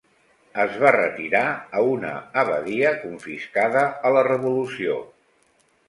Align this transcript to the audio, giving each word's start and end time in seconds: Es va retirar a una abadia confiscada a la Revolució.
Es 0.61 0.71
va 0.83 0.93
retirar 0.95 1.43
a 1.51 1.83
una 1.91 2.15
abadia 2.45 2.95
confiscada 3.05 3.87
a 4.11 4.17
la 4.19 4.29
Revolució. 4.33 5.03